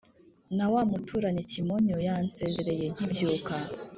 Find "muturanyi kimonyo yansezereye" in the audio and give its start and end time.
0.91-2.85